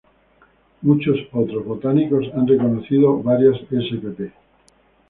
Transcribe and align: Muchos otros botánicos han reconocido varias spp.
Muchos 0.81 1.15
otros 1.31 1.63
botánicos 1.63 2.25
han 2.33 2.47
reconocido 2.47 3.21
varias 3.21 3.57
spp. 3.69 4.31